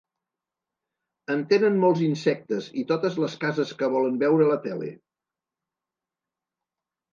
En 1.33 1.43
tenen 1.51 1.77
molts 1.83 2.01
insectes 2.05 2.71
i 2.83 2.87
totes 2.93 3.19
les 3.25 3.37
cases 3.45 3.75
que 3.83 3.91
volen 3.99 4.19
veure 4.27 4.49
la 4.55 4.59
tele. 4.67 4.93